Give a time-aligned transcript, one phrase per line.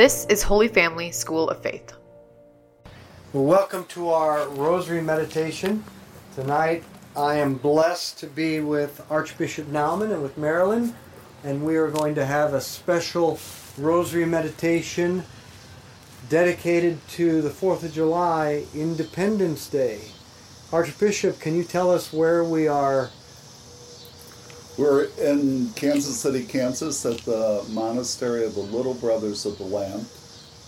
[0.00, 1.92] This is Holy Family School of Faith.
[3.34, 5.84] Well, welcome to our Rosary Meditation.
[6.34, 6.84] Tonight
[7.14, 10.94] I am blessed to be with Archbishop Naumann and with Marilyn,
[11.44, 13.38] and we are going to have a special
[13.76, 15.22] Rosary Meditation
[16.30, 20.00] dedicated to the 4th of July, Independence Day.
[20.72, 23.10] Archbishop, can you tell us where we are?
[24.80, 30.06] We're in Kansas City, Kansas, at the Monastery of the Little Brothers of the Lamb,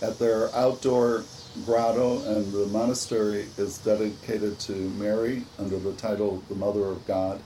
[0.03, 1.23] at their outdoor
[1.65, 7.41] grotto, and the monastery is dedicated to Mary under the title the Mother of God.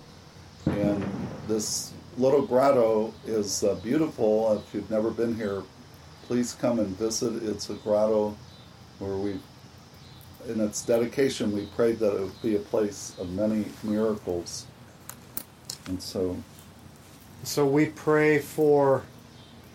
[0.66, 1.10] And
[1.48, 4.52] this little grotto is uh, beautiful.
[4.58, 5.64] If you've never been here,
[6.24, 7.44] please come and visit.
[7.44, 8.36] It's a grotto
[9.00, 9.40] where we,
[10.50, 14.68] in its dedication, we prayed that it would be a place of many miracles.
[15.88, 16.36] And so
[17.44, 19.04] So we pray for,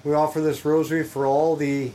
[0.05, 1.93] we offer this rosary for all the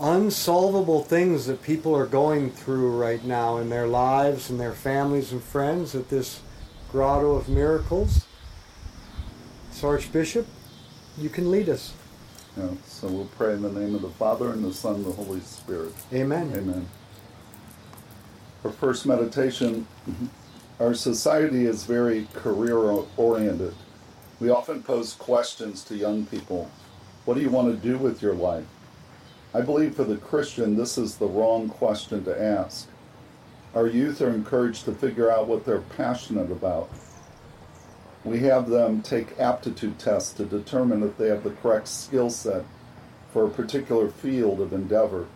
[0.00, 5.32] unsolvable things that people are going through right now in their lives and their families
[5.32, 6.40] and friends at this
[6.90, 8.26] grotto of miracles.
[9.70, 10.46] So, Archbishop,
[11.18, 11.92] you can lead us.
[12.56, 15.12] Yeah, so we'll pray in the name of the Father and the Son and the
[15.12, 15.92] Holy Spirit.
[16.12, 16.52] Amen.
[16.54, 16.88] Amen.
[18.64, 19.86] Our first meditation
[20.78, 22.76] our society is very career
[23.16, 23.74] oriented.
[24.38, 26.70] We often pose questions to young people
[27.24, 28.66] What do you want to do with your life?
[29.54, 32.86] I believe for the Christian, this is the wrong question to ask.
[33.74, 36.90] Our youth are encouraged to figure out what they're passionate about.
[38.24, 42.64] We have them take aptitude tests to determine if they have the correct skill set
[43.32, 45.26] for a particular field of endeavor.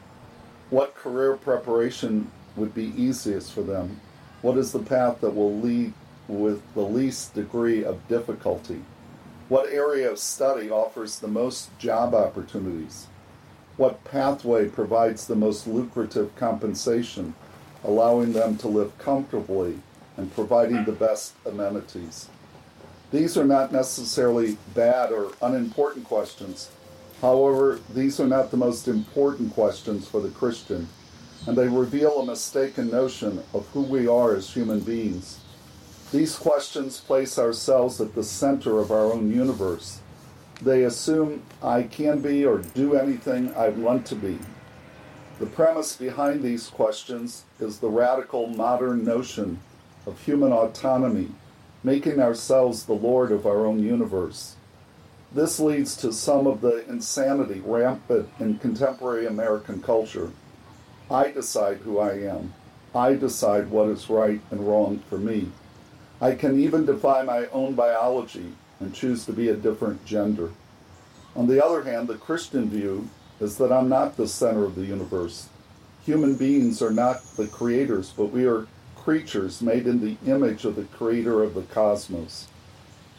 [0.68, 4.00] What career preparation would be easiest for them?
[4.42, 5.94] What is the path that will lead
[6.30, 8.82] with the least degree of difficulty?
[9.48, 13.08] What area of study offers the most job opportunities?
[13.76, 17.34] What pathway provides the most lucrative compensation,
[17.82, 19.80] allowing them to live comfortably
[20.16, 22.28] and providing the best amenities?
[23.10, 26.70] These are not necessarily bad or unimportant questions.
[27.20, 30.88] However, these are not the most important questions for the Christian,
[31.46, 35.40] and they reveal a mistaken notion of who we are as human beings.
[36.12, 40.00] These questions place ourselves at the center of our own universe.
[40.60, 44.38] They assume I can be or do anything I want to be.
[45.38, 49.60] The premise behind these questions is the radical modern notion
[50.04, 51.28] of human autonomy,
[51.84, 54.56] making ourselves the Lord of our own universe.
[55.32, 60.32] This leads to some of the insanity rampant in contemporary American culture.
[61.08, 62.52] I decide who I am.
[62.96, 65.52] I decide what is right and wrong for me.
[66.20, 70.50] I can even defy my own biology and choose to be a different gender.
[71.34, 73.08] On the other hand, the Christian view
[73.40, 75.48] is that I'm not the center of the universe.
[76.04, 78.66] Human beings are not the creators, but we are
[78.96, 82.48] creatures made in the image of the creator of the cosmos.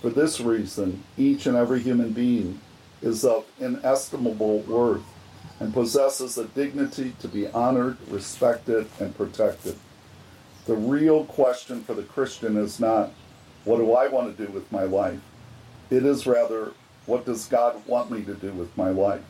[0.01, 2.59] For this reason, each and every human being
[3.01, 5.03] is of inestimable worth
[5.59, 9.77] and possesses a dignity to be honored, respected, and protected.
[10.67, 13.11] The real question for the Christian is not,
[13.65, 15.19] what do I want to do with my life?
[15.89, 16.73] It is rather,
[17.07, 19.23] what does God want me to do with my life?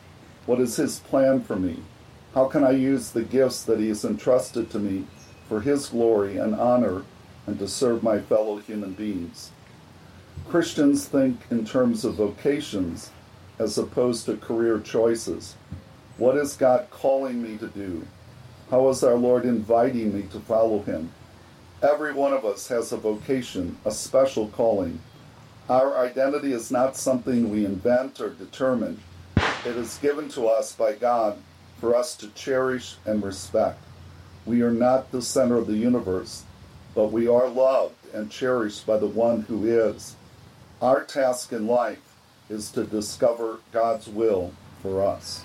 [0.44, 1.82] What is His plan for me?
[2.34, 5.06] How can I use the gifts that He has entrusted to me
[5.48, 7.02] for His glory and honor
[7.46, 9.52] and to serve my fellow human beings?
[10.48, 13.10] Christians think in terms of vocations
[13.58, 15.56] as opposed to career choices.
[16.18, 18.06] What is God calling me to do?
[18.70, 21.10] How is our Lord inviting me to follow Him?
[21.82, 25.00] Every one of us has a vocation, a special calling.
[25.68, 29.00] Our identity is not something we invent or determine.
[29.66, 31.38] It is given to us by God
[31.80, 33.82] for us to cherish and respect.
[34.46, 36.44] We are not the center of the universe,
[36.94, 40.14] but we are loved and cherished by the one who is.
[40.80, 42.14] Our task in life
[42.48, 44.52] is to discover God's will
[44.82, 45.44] for us.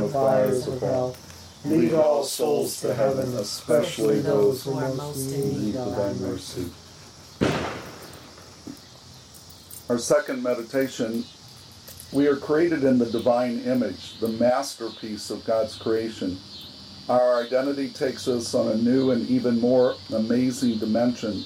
[0.00, 1.16] the fires of hell.
[1.64, 6.70] Lead all souls to heaven, especially those who are most in need of thy mercy.
[9.88, 11.24] Our second meditation
[12.12, 16.38] we are created in the divine image, the masterpiece of God's creation.
[17.08, 21.44] Our identity takes us on a new and even more amazing dimension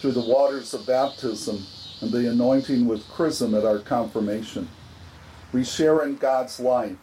[0.00, 1.64] through the waters of baptism
[2.00, 4.68] and the anointing with chrism at our confirmation.
[5.52, 6.96] We share in God's life.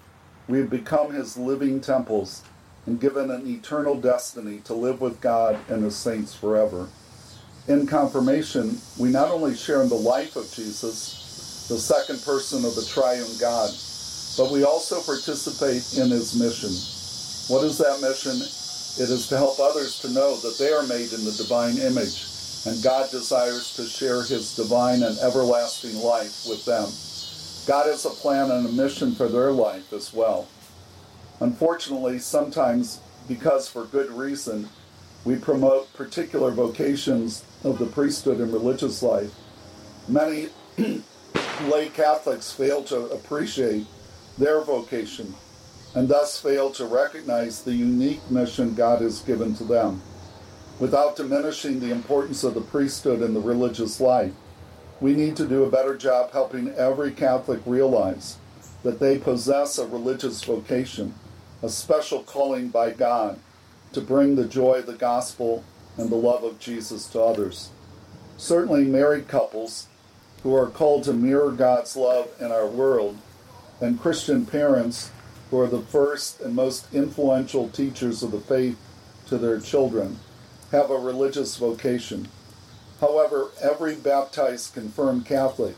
[0.47, 2.43] We have become his living temples
[2.85, 6.87] and given an eternal destiny to live with God and his saints forever.
[7.67, 12.75] In confirmation, we not only share in the life of Jesus, the second person of
[12.75, 13.69] the triune God,
[14.37, 16.71] but we also participate in his mission.
[17.53, 18.39] What is that mission?
[18.39, 22.23] It is to help others to know that they are made in the divine image,
[22.65, 26.87] and God desires to share his divine and everlasting life with them.
[27.67, 30.47] God has a plan and a mission for their life as well.
[31.41, 34.69] Unfortunately, sometimes, because for good reason,
[35.25, 39.31] we promote particular vocations of the priesthood and religious life.
[40.07, 40.47] Many
[41.67, 43.85] lay Catholics fail to appreciate
[44.37, 45.35] their vocation
[45.93, 50.01] and thus fail to recognize the unique mission God has given to them.
[50.79, 54.33] Without diminishing the importance of the priesthood and the religious life,
[54.99, 58.37] we need to do a better job helping every Catholic realize
[58.83, 61.13] that they possess a religious vocation,
[61.61, 63.39] a special calling by God
[63.93, 65.63] to bring the joy of the gospel
[65.97, 67.69] and the love of Jesus to others.
[68.37, 69.87] Certainly, married couples
[70.43, 73.17] who are called to mirror God's love in our world,
[73.81, 75.11] and Christian parents
[75.49, 78.77] who are the first and most influential teachers of the faith
[79.27, 80.19] to their children,
[80.71, 82.27] have a religious vocation.
[82.99, 85.75] However, every baptized confirmed Catholic,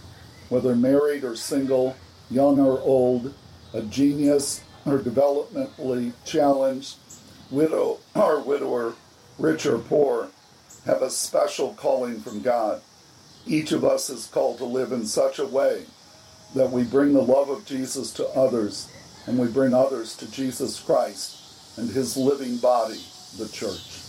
[0.48, 1.96] whether married or single,
[2.30, 3.34] young or old,
[3.74, 6.96] a genius or developmentally challenged,
[7.52, 8.94] widow or widower,
[9.38, 10.30] rich or poor,
[10.86, 12.82] have a special calling from God.
[13.46, 15.86] Each of us is called to live in such a way
[16.56, 18.92] that we bring the love of Jesus to others
[19.28, 23.02] and we bring others to Jesus Christ and his living body,
[23.38, 24.09] the church.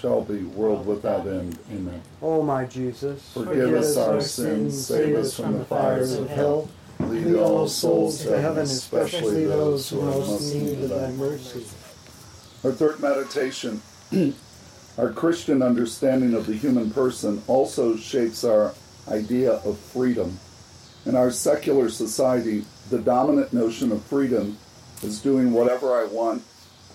[0.00, 1.58] shall be, world without end.
[1.72, 2.00] Amen.
[2.22, 6.68] O my Jesus, Forgive us our sins, save us from the fires of hell.
[7.00, 11.64] Lead all souls to heaven, especially those who are most need of thy mercy.
[12.64, 13.80] Our third meditation,
[14.98, 18.74] our Christian understanding of the human person also shapes our
[19.06, 20.40] idea of freedom.
[21.06, 24.58] In our secular society, the dominant notion of freedom
[25.04, 26.42] is doing whatever I want,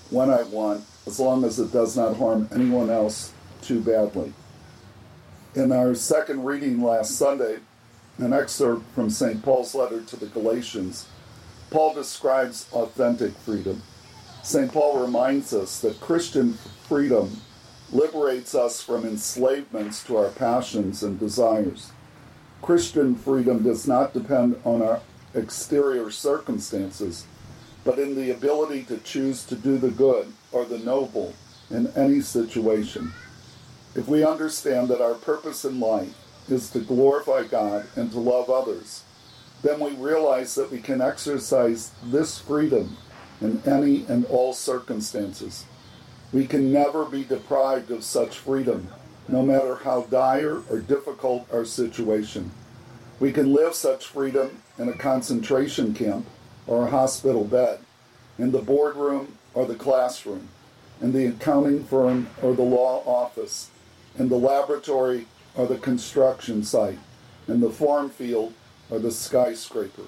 [0.10, 3.32] when I want, as long as it does not harm anyone else
[3.62, 4.34] too badly.
[5.56, 7.60] In our second reading last Sunday,
[8.18, 9.42] an excerpt from St.
[9.44, 11.08] Paul's letter to the Galatians,
[11.70, 13.82] Paul describes authentic freedom.
[14.44, 14.72] St.
[14.72, 16.54] Paul reminds us that Christian
[16.88, 17.42] freedom
[17.92, 21.92] liberates us from enslavements to our passions and desires.
[22.62, 25.02] Christian freedom does not depend on our
[25.34, 27.26] exterior circumstances,
[27.84, 31.34] but in the ability to choose to do the good or the noble
[31.70, 33.12] in any situation.
[33.96, 36.16] If we understand that our purpose in life
[36.50, 39.04] is to glorify God and to love others,
[39.62, 42.98] then we realize that we can exercise this freedom
[43.40, 45.66] in any and all circumstances.
[46.32, 48.88] We can never be deprived of such freedom,
[49.28, 52.52] no matter how dire or difficult our situation.
[53.20, 56.26] We can live such freedom in a concentration camp
[56.68, 57.80] or a hospital bed,
[58.38, 60.50] in the boardroom or the classroom,
[61.02, 63.70] in the accounting firm or the law office,
[64.18, 67.00] in the laboratory or the construction site,
[67.48, 68.54] in the farm field
[68.90, 70.04] or the skyscraper.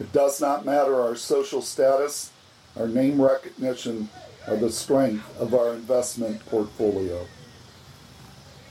[0.00, 2.32] It does not matter our social status,
[2.76, 4.08] our name recognition,
[4.48, 7.26] or the strength of our investment portfolio.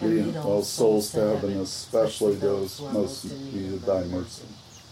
[0.00, 4.44] Lead all souls to heaven, especially those most in need of thy mercy.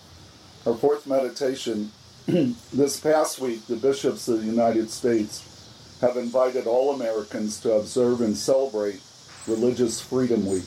[0.67, 1.91] Our fourth meditation
[2.27, 8.21] this past week, the bishops of the United States have invited all Americans to observe
[8.21, 9.01] and celebrate
[9.47, 10.67] Religious Freedom Week.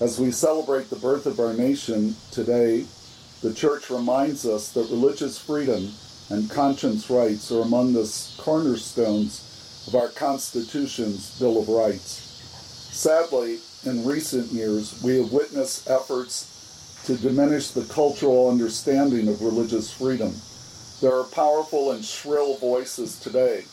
[0.00, 2.84] As we celebrate the birth of our nation today,
[3.40, 5.92] the Church reminds us that religious freedom
[6.30, 12.33] and conscience rights are among the cornerstones of our Constitution's Bill of Rights.
[12.94, 19.92] Sadly, in recent years, we have witnessed efforts to diminish the cultural understanding of religious
[19.92, 20.32] freedom.
[21.00, 23.64] There are powerful and shrill voices today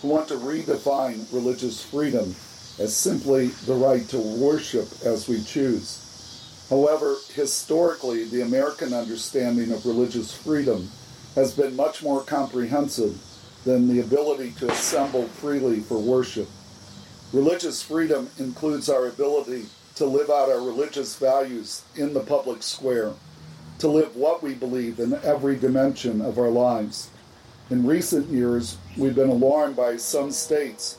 [0.00, 2.36] who want to redefine religious freedom
[2.78, 6.66] as simply the right to worship as we choose.
[6.70, 10.88] However, historically, the American understanding of religious freedom
[11.34, 13.20] has been much more comprehensive
[13.64, 16.48] than the ability to assemble freely for worship.
[17.34, 23.12] Religious freedom includes our ability to live out our religious values in the public square,
[23.78, 27.10] to live what we believe in every dimension of our lives.
[27.68, 30.96] In recent years, we've been alarmed by some states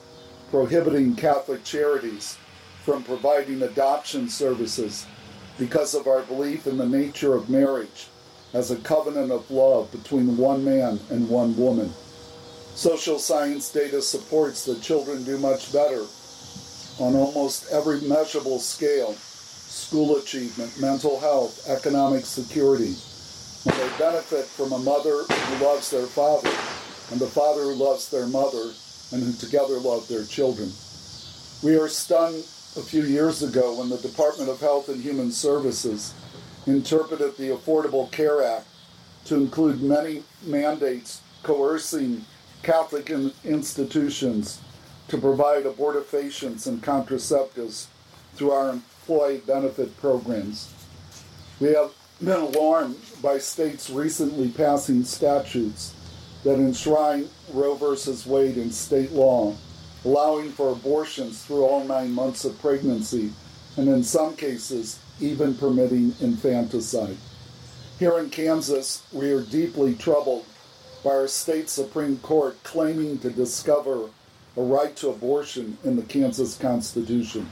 [0.52, 2.38] prohibiting Catholic charities
[2.86, 5.08] from providing adoption services
[5.58, 8.06] because of our belief in the nature of marriage
[8.54, 11.92] as a covenant of love between one man and one woman.
[12.76, 16.06] Social science data supports that children do much better
[17.00, 22.94] on almost every measurable scale school achievement, mental health, economic security
[23.64, 26.50] when they benefit from a mother who loves their father
[27.12, 28.72] and the father who loves their mother
[29.12, 30.72] and who together love their children.
[31.64, 32.44] We are stunned
[32.78, 36.14] a few years ago when the Department of Health and Human Services
[36.66, 38.66] interpreted the Affordable Care Act
[39.26, 42.26] to include many mandates coercing
[42.64, 43.10] Catholic
[43.44, 44.62] institutions
[45.10, 47.88] to provide abortifacients and contraceptives
[48.36, 50.74] through our employee benefit programs.
[51.60, 51.92] We have
[52.24, 55.94] been alarmed by states recently passing statutes
[56.44, 58.30] that enshrine Roe v.
[58.30, 59.56] Wade in state law,
[60.06, 63.34] allowing for abortions through all nine months of pregnancy,
[63.78, 67.18] and in some cases, even permitting infanticide.
[67.98, 70.46] Here in Kansas, we are deeply troubled
[71.04, 74.10] by our state Supreme Court claiming to discover
[74.60, 77.50] a right to abortion in the Kansas Constitution.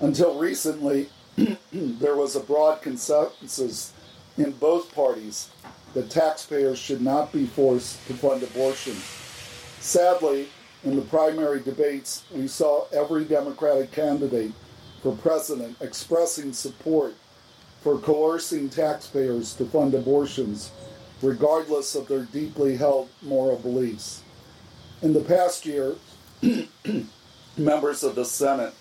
[0.00, 1.10] Until recently,
[1.72, 3.92] there was a broad consensus
[4.38, 5.50] in both parties
[5.92, 8.96] that taxpayers should not be forced to fund abortion.
[9.80, 10.48] Sadly,
[10.84, 14.52] in the primary debates, we saw every Democratic candidate
[15.02, 17.14] for president expressing support
[17.82, 20.70] for coercing taxpayers to fund abortions,
[21.20, 24.22] regardless of their deeply held moral beliefs.
[25.02, 25.94] In the past year,
[27.56, 28.74] members of the Senate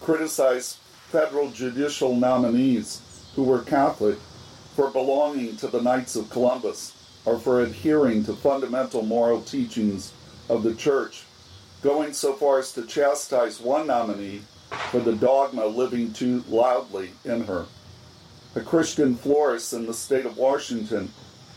[0.00, 0.76] criticized
[1.10, 3.00] federal judicial nominees
[3.34, 4.18] who were Catholic
[4.76, 6.94] for belonging to the Knights of Columbus
[7.24, 10.12] or for adhering to fundamental moral teachings
[10.48, 11.24] of the Church,
[11.82, 14.42] going so far as to chastise one nominee
[14.90, 17.66] for the dogma living too loudly in her.
[18.54, 21.10] A Christian florist in the state of Washington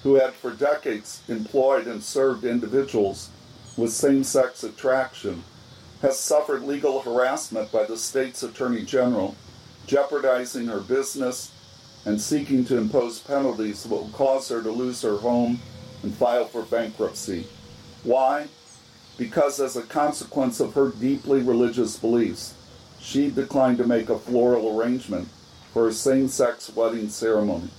[0.03, 3.29] who had for decades employed and served individuals
[3.77, 5.43] with same sex attraction,
[6.01, 9.35] has suffered legal harassment by the state's attorney general,
[9.85, 11.51] jeopardizing her business
[12.05, 15.59] and seeking to impose penalties that will cause her to lose her home
[16.01, 17.45] and file for bankruptcy.
[18.03, 18.47] Why?
[19.17, 22.55] Because, as a consequence of her deeply religious beliefs,
[22.99, 25.27] she declined to make a floral arrangement
[25.73, 27.69] for a same sex wedding ceremony.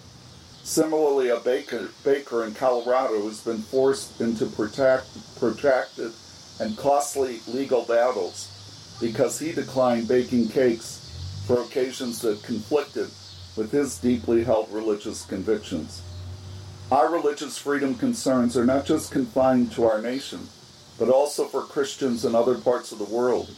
[0.64, 5.06] Similarly, a baker, baker in Colorado has been forced into protract,
[5.38, 6.12] protracted
[6.60, 8.48] and costly legal battles
[9.00, 13.10] because he declined baking cakes for occasions that conflicted
[13.56, 16.00] with his deeply held religious convictions.
[16.92, 20.48] Our religious freedom concerns are not just confined to our nation,
[20.98, 23.50] but also for Christians in other parts of the world,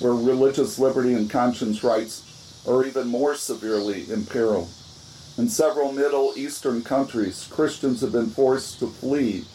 [0.00, 4.68] where religious liberty and conscience rights are even more severely imperiled.
[5.38, 9.46] In several Middle Eastern countries, Christians have been forced to flee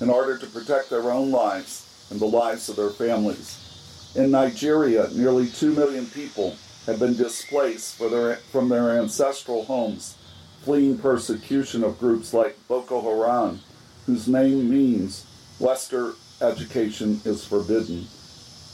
[0.00, 4.12] in order to protect their own lives and the lives of their families.
[4.14, 10.16] In Nigeria, nearly 2 million people have been displaced their, from their ancestral homes,
[10.62, 13.60] fleeing persecution of groups like Boko Haram,
[14.06, 15.26] whose name means
[15.58, 18.06] Western education is forbidden.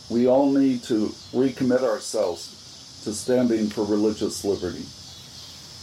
[0.08, 4.84] We all need to recommit ourselves to standing for religious liberty.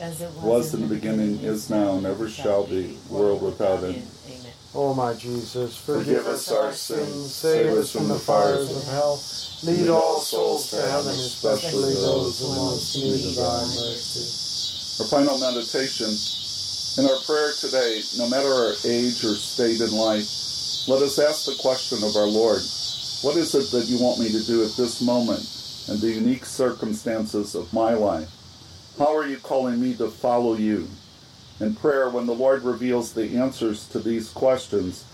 [0.00, 3.82] As it was, Was in the beginning, is now, and ever shall be, world without
[3.82, 4.06] end.
[4.26, 4.52] Amen.
[4.72, 8.18] O my Jesus, Forgive forgive us us our our sins, sins, save us from the
[8.18, 9.20] fires of hell.
[9.64, 15.02] Lead all souls to heaven, especially those who most need thy mercy.
[15.02, 16.14] Our final meditation.
[16.98, 21.46] In our prayer today, no matter our age or state in life, let us ask
[21.46, 22.62] the question of our Lord
[23.22, 25.42] What is it that you want me to do at this moment
[25.88, 28.30] and the unique circumstances of my life?
[28.98, 30.88] How are you calling me to follow you?
[31.60, 35.04] In prayer, when the Lord reveals the answers to these questions,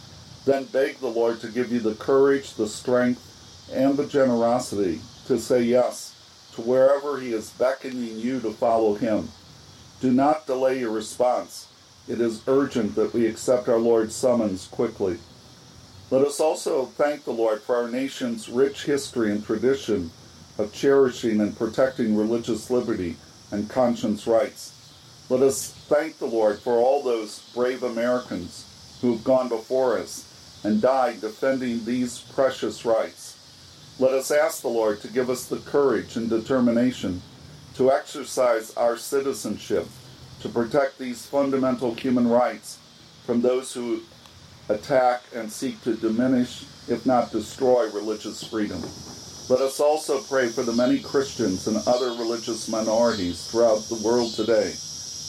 [0.46, 5.38] then beg the Lord to give you the courage, the strength, and the generosity to
[5.38, 6.14] say yes
[6.54, 9.28] to wherever He is beckoning you to follow Him.
[10.00, 11.68] Do not delay your response.
[12.08, 15.18] It is urgent that we accept our Lord's summons quickly.
[16.10, 20.10] Let us also thank the Lord for our nation's rich history and tradition
[20.56, 23.16] of cherishing and protecting religious liberty
[23.54, 24.72] and conscience rights.
[25.30, 30.60] Let us thank the Lord for all those brave Americans who have gone before us
[30.64, 33.38] and died defending these precious rights.
[33.98, 37.22] Let us ask the Lord to give us the courage and determination
[37.76, 39.86] to exercise our citizenship
[40.40, 42.78] to protect these fundamental human rights
[43.24, 44.02] from those who
[44.68, 48.82] attack and seek to diminish, if not destroy, religious freedom.
[49.46, 54.32] Let us also pray for the many Christians and other religious minorities throughout the world
[54.32, 54.70] today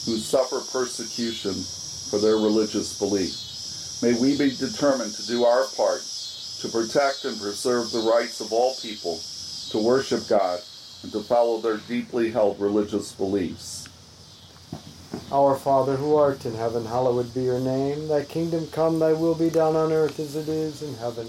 [0.06, 3.36] who suffer persecution for their religious belief.
[4.02, 6.00] May we be determined to do our part
[6.60, 9.20] to protect and preserve the rights of all people
[9.70, 10.60] to worship God
[11.02, 13.86] and to follow their deeply held religious beliefs.
[15.30, 18.08] Our Father who art in heaven, hallowed be your name.
[18.08, 21.28] Thy kingdom come, thy will be done on earth as it is in heaven.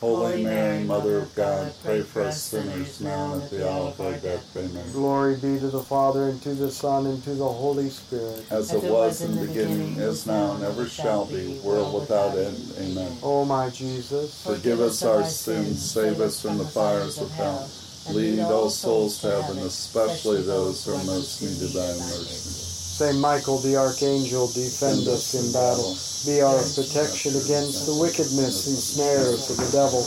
[0.00, 4.00] Holy Mary, Mother of God, pray for us sinners now and at the hour of
[4.00, 4.56] our death.
[4.56, 4.90] Amen.
[4.92, 8.50] Glory be to the Father, and to the Son, and to the Holy Spirit.
[8.50, 12.56] As it was in the beginning, is now, and ever shall be, world without end.
[12.78, 13.12] Amen.
[13.22, 17.68] O oh, my Jesus, Forgive us our sins, save us from the fires of hell.
[18.08, 22.59] Lead all souls to heaven, especially those who are most needed thy mercy.
[23.00, 25.96] Saint Michael the Archangel, defend us in battle.
[26.28, 30.04] Be our protection against the wickedness and snares of the devil.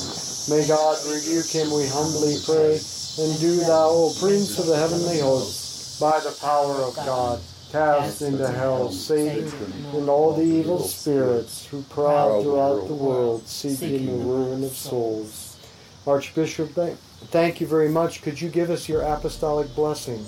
[0.48, 2.78] May God rebuke him, we humbly pray.
[3.18, 8.22] And do thou, O Prince of the heavenly hosts, by the power of God, cast
[8.22, 9.52] into hell Satan
[9.96, 15.58] and all the evil spirits who prowl throughout the world, seeking the ruin of souls.
[16.06, 17.00] Archbishop, thank-
[17.32, 18.22] thank you very much.
[18.22, 20.28] Could you give us your apostolic blessing?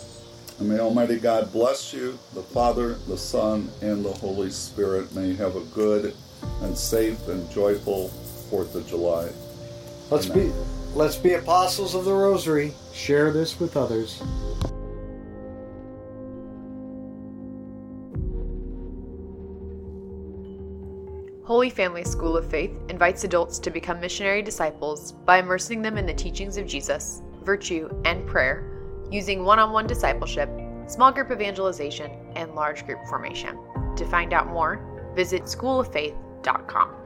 [0.60, 5.14] And may Almighty God bless you, the Father, the Son, and the Holy Spirit.
[5.14, 6.16] May you have a good
[6.62, 8.10] and safe and joyful
[8.50, 9.30] Fourth of July.
[10.10, 10.50] Let's Amen.
[10.50, 10.56] be
[10.94, 12.74] let's be apostles of the rosary.
[12.94, 14.22] Share this with others.
[21.44, 26.06] Holy Family School of Faith invites adults to become missionary disciples by immersing them in
[26.06, 28.75] the teachings of Jesus, virtue, and prayer,
[29.12, 30.50] using one on one discipleship,
[30.88, 33.58] small group evangelization, and large group formation.
[33.96, 34.80] To find out more,
[35.16, 37.05] visit schooloffaith.com.